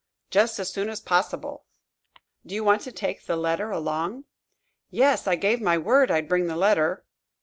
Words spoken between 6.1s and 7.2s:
bring the letter."